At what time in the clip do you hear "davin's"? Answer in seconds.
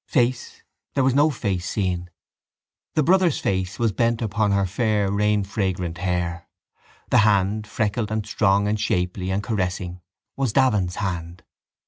10.53-10.95